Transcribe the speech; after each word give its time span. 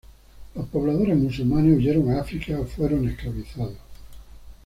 Los 0.55 0.65
pobladores 0.69 1.15
musulmanes 1.15 1.75
huyeron 1.77 2.09
a 2.09 2.21
África 2.21 2.59
o 2.59 2.65
fueron 2.65 3.07
esclavizados. 3.07 3.77